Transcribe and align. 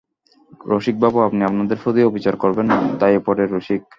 রসিকবাবু, 0.65 1.17
আপনি 1.21 1.41
আমাদের 1.43 1.77
প্রতি 1.83 2.01
অবিচার 2.03 2.35
করবেন 2.35 2.65
না– 2.71 2.77
দায়ে 2.99 3.19
পড়ে– 3.25 3.45
রসিক। 3.47 3.81